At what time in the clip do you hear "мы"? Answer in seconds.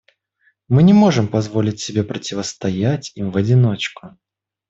0.67-0.81